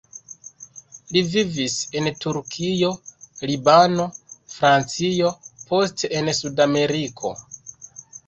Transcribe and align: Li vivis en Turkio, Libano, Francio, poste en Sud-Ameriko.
Li 1.15 1.21
vivis 1.33 1.73
en 1.99 2.07
Turkio, 2.23 2.89
Libano, 3.51 4.07
Francio, 4.55 5.29
poste 5.69 6.11
en 6.21 6.31
Sud-Ameriko. 6.39 7.35